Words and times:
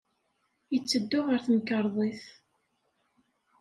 Yetteddu 0.71 1.19
ɣer 1.21 1.39
temkarḍit. 1.45 2.23